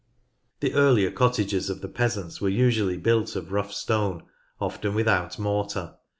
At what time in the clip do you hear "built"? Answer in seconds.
2.97-3.35